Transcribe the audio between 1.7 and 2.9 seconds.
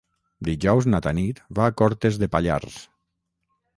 Cortes de Pallars.